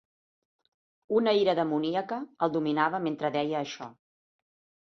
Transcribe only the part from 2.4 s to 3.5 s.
el dominava mentre